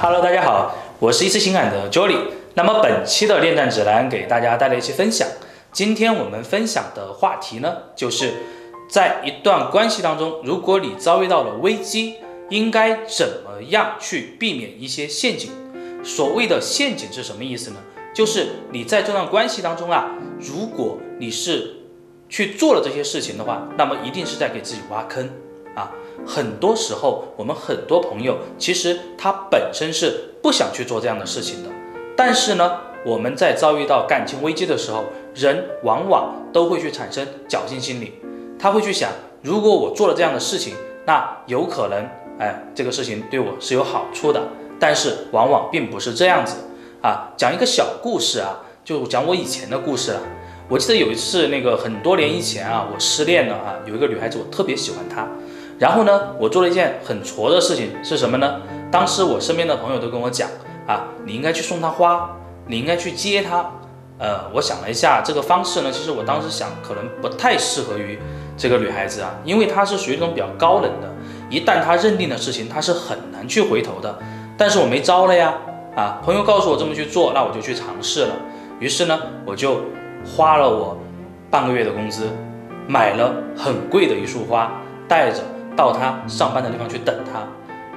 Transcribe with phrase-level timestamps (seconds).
[0.00, 2.16] 哈喽，大家好我是一次情感的 Jolly。
[2.54, 5.28] 那么本期的恋战指南给大家带来一期分享。
[5.72, 8.32] 今天我们分享的话题呢，就是
[8.88, 12.14] 在一段关系当中，如果你遭遇到了危机，
[12.48, 15.50] 应该怎么样去避免一些陷阱？
[16.02, 17.76] 所谓的陷阱是什么意思呢？
[18.14, 21.76] 就是你在这段关系当中啊，如果你是
[22.26, 25.28] 去做了这些事情的话，那么一定是在给自己挖坑
[25.80, 25.90] 啊。
[26.26, 31.70] 很多时候，我们很多朋友其实他本身是不想去做这样的事情的，
[32.14, 35.04] 但是呢，我们在遭遇到感情危机的时候，
[35.34, 38.12] 人往往都会去产生侥幸心理，
[38.58, 39.10] 他会去想，
[39.42, 40.74] 如果我做了这样的事情，
[41.06, 42.06] 那有可能，
[42.38, 44.42] 哎，这个事情对我是有好处的，
[44.78, 46.56] 但是往往并不是这样子
[47.00, 47.32] 啊。
[47.38, 50.20] 讲一个小故事啊，就讲我以前的故事了。
[50.68, 55.26] 我记得有一次，那个很多年以前啊，我失恋了啊，有一个女孩子，我特别喜欢她。
[55.80, 58.60] 然后呢，我做了一件很挫的事情，是什么呢？
[58.92, 60.46] 当时我身边的朋友都跟我讲
[60.86, 62.36] 啊，你应该去送她花，
[62.66, 63.64] 你应该去接她。
[64.18, 68.18] 呃，我想了一下，这个方式呢，其实我当时想可能不太适合于
[68.58, 71.08] 这个女孩子啊，因为她是属于那种比较高冷的，
[71.48, 74.18] 一旦她认定的事情，她是很难去回头的。
[74.58, 75.54] 但是我没招了呀，
[75.96, 78.34] 啊，朋友告诉我这么去做，那我就去尝试了。
[78.80, 79.80] 于是呢，我就
[80.26, 80.98] 花了我
[81.50, 82.28] 半个月的工资，
[82.86, 84.70] 买了很贵的一束花，
[85.08, 85.38] 带着。
[85.76, 87.46] 到他上班的地方去等他，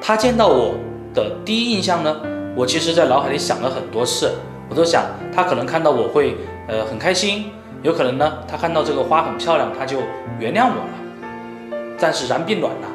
[0.01, 0.75] 他见到我
[1.13, 2.21] 的第一印象呢，
[2.55, 4.31] 我其实在脑海里想了很多次，
[4.69, 9.99] 我都想他可能看到我会呃很开心，有可能呢他看到这个花很漂亮，他就
[10.39, 11.97] 原谅我了。
[11.99, 12.87] 但是然并卵了，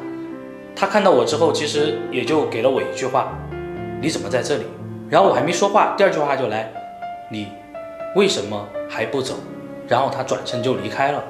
[0.75, 3.33] 他看到我之后，其实也就给了我一句话：
[4.01, 4.63] 你怎么在这里？
[5.09, 6.71] 然后我还没说话，第二句话就来：
[7.31, 7.47] 你
[8.15, 9.35] 为什么还不走？
[9.87, 11.23] 然后他转身就离开了，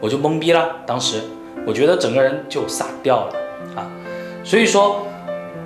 [0.00, 1.20] 我就懵逼了，当时。
[1.66, 3.34] 我觉得整个人就散掉了
[3.74, 3.90] 啊，
[4.44, 5.04] 所以说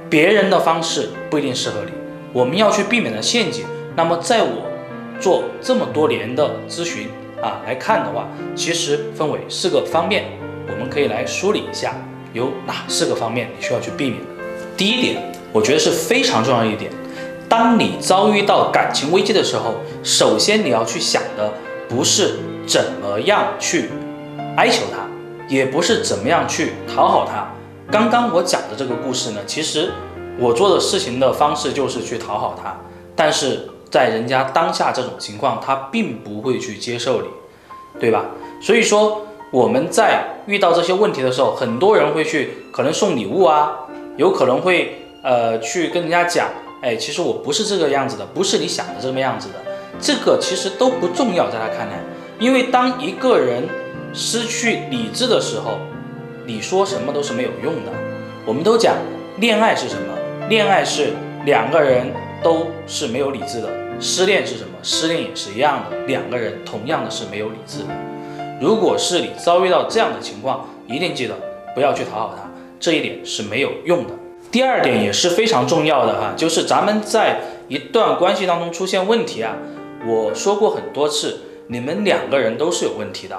[0.08, 1.92] 别人的方式不一定适合你，
[2.32, 3.66] 我们要去避免的陷阱。
[3.94, 4.66] 那么在我
[5.20, 7.08] 做这么多年的咨询
[7.42, 10.24] 啊来看的话，其实分为四个方面，
[10.66, 11.94] 我们可以来梳理一下
[12.32, 14.26] 有哪四个方面你需要去避免的。
[14.76, 15.22] 第一点，
[15.52, 16.90] 我觉得是非常重要一点，
[17.46, 21.52] 当你遭遇到感情危机的时候，首先你要去想的
[21.88, 23.90] 不是怎么样去
[24.56, 24.99] 哀求他。
[25.50, 27.48] 也不是怎么样去讨好他。
[27.90, 29.90] 刚刚我讲的这个故事呢，其实
[30.38, 32.76] 我做的事情的方式就是去讨好他，
[33.16, 37.26] 但是在人家当下这种情况，他并不会去接受你，
[37.98, 38.26] 对吧？
[38.62, 43.72] 所以说我们在遇到这些问题的时候，很多人会去可能送礼物啊，
[44.16, 46.46] 有可能会呃去跟人家讲，
[46.80, 49.54] 哎，其实我不是这个样子的，不是你想的这个样子的，
[49.98, 51.98] 这个其实都不重要，在他看来，
[52.38, 53.68] 因为当一个人。
[54.12, 55.78] 失去理智的时候，
[56.46, 57.92] 你说什么都是没有用的。
[58.44, 58.96] 我们都讲
[59.38, 60.48] 恋爱是什么？
[60.48, 61.12] 恋爱是
[61.44, 62.12] 两个人
[62.42, 63.68] 都是没有理智的。
[64.00, 64.70] 失恋是什么？
[64.82, 67.88] 失恋也是一样的，两个人同样的是没有理智的。
[68.60, 71.34] 如果是你遭遇到这样的情况，一定记得
[71.74, 72.50] 不要去讨好他，
[72.80, 74.14] 这一点是没有用的。
[74.50, 79.56] 第二点也是非常重要的哈，就是咱们在一段关系当中出现问题啊，
[80.04, 83.38] 我说过很多次，你们两个人都是有问题的。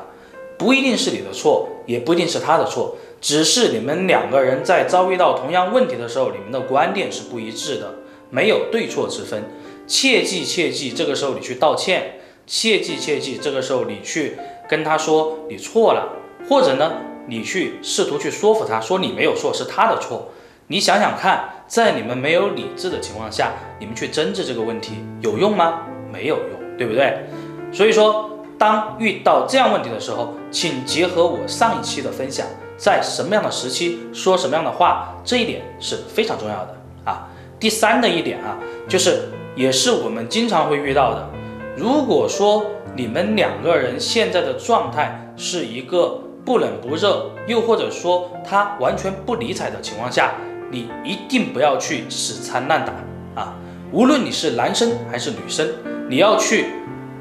[0.62, 7.96] 不一定是你的错，也不一定是他的错，只是你们两个人在遭遇到同样问题的时候，你们的观点是不一致的，
[8.30, 9.44] 没有对错之分。
[9.88, 14.38] 切记切记，这个时候你去道歉，切记切记，这个时候你去
[14.70, 16.14] 跟他说你错了，
[16.48, 16.92] 或者呢，
[17.28, 20.30] 你去试图去说服他说你没有错，是他的错。
[20.68, 25.88] 你想想看，在你们没有理智的情况下，你们去争执这个问题有用吗？
[26.14, 27.26] 没有用，对不对？
[27.74, 28.31] 所以说。
[28.62, 32.46] 当遇到这样问题的时候，请结合我上一期的分享，
[32.78, 37.28] 在什么样的时期说什么样的话，这一点是非常重要的啊。
[37.60, 41.28] 第三的一点啊，就是也是我们经常会遇到的，
[41.76, 42.64] 如果说
[42.96, 50.36] 你们两个人现在的状态是一个不冷不热，又或者说他完全不理睬的情况下，
[50.70, 53.56] 你一定不要去死缠烂打啊。
[53.92, 55.68] 无论你是男生还是女生，
[56.08, 56.68] 你要去。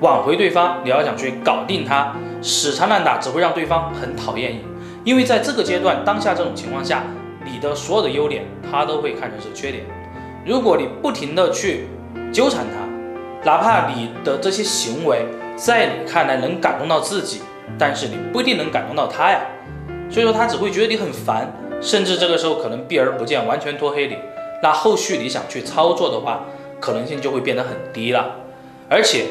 [0.00, 4.64] 挽回对方，你要想去搞定他，死缠烂打只会让对方很讨厌你。
[5.04, 7.02] 因为在这个阶段，当下这种情况下，
[7.44, 9.84] 你的所有的优点他都会看成是缺点。
[10.46, 11.86] 如果你不停的去
[12.32, 12.80] 纠缠他，
[13.44, 17.42] 哪怕你的这些行为在你看来能感动到自己，
[17.78, 19.40] 但是你不一定能感动到他呀。
[20.10, 21.52] 所以说他只会觉得你很烦，
[21.82, 24.16] 甚至这个时候可能避而不见，完全拖黑你。
[24.62, 26.44] 那后续你想去操作的话，
[26.80, 28.36] 可能性就会变得很低了，
[28.88, 29.26] 而且。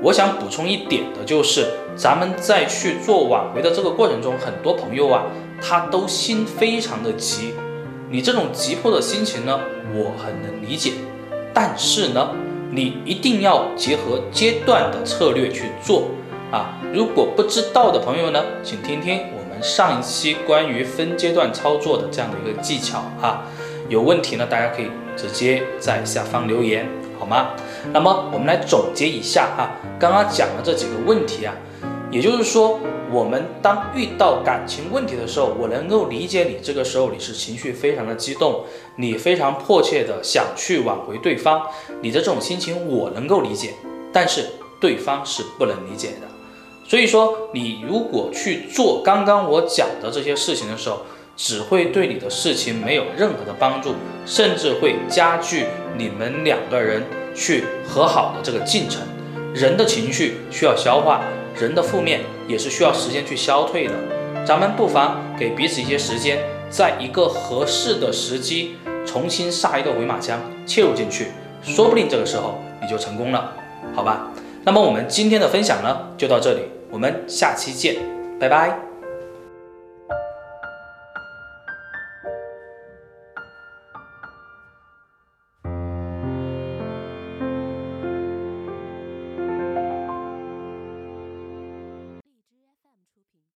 [0.00, 1.66] 我想补充一点的就是，
[1.96, 5.24] 咱们在去做挽回的这个过程中，很多朋友啊，
[5.60, 7.52] 他都心非常的急。
[8.08, 9.58] 你这种急迫的心情呢，
[9.92, 10.92] 我很能理解。
[11.52, 12.30] 但是呢，
[12.70, 16.04] 你一定要结合阶段的策略去做
[16.52, 16.78] 啊。
[16.94, 23.42] 如果不知道的朋友呢，请听听我们上一期关于分阶段操作的这样的一个技巧啊。
[23.88, 24.86] 有问题呢，大家可以
[25.16, 27.48] 直接在下方留言，好吗？
[27.92, 31.54] 那么我们来总结一下哈，刚刚讲的这几个问题啊，
[32.10, 32.78] 也就是说，
[33.10, 38.64] 我们当遇到感情问题的时候，我能够理解你这个时候你是情绪非常的激动，
[38.96, 41.62] 你非常迫切的想去挽回对方，
[42.02, 43.74] 你的这种心情我能够理解，
[44.12, 44.46] 但是
[44.80, 46.28] 对方是不能理解的。
[46.86, 51.00] 所以说，你如果去做刚刚我讲的这些事情的时候，
[51.36, 53.94] 只会对你的事情没有任何的帮助，
[54.26, 55.66] 甚至会加剧
[55.96, 57.02] 你们两个人
[57.38, 59.00] 去和好的这个进程。
[59.54, 61.22] 人的情绪需要消化，
[61.58, 63.94] 人的负面也是需要时间去消退的。
[64.44, 66.38] 咱们不妨给彼此一些时间，
[66.68, 68.76] 在一个合适的时机，
[69.06, 71.28] 重新杀一个回马枪，切入进去，
[71.62, 73.52] 说不定这个时候你就成功了，
[73.94, 74.28] 好吧？
[74.64, 77.96] 那么我们今天的分享呢，就到这里，我们下期见，
[78.38, 78.87] 拜拜。